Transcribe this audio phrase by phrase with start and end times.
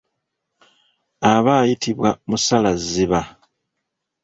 [1.33, 3.21] Aba ayitibwa musalazziba.